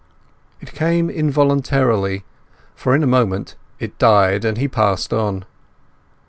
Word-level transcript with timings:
It 0.61 0.73
came 0.73 1.11
involuntarily, 1.11 2.23
for 2.73 2.95
in 2.95 3.03
a 3.03 3.05
moment 3.05 3.53
it 3.79 3.99
died, 3.99 4.43
and 4.43 4.57
he 4.57 4.67
passed 4.67 5.13
on. 5.13 5.45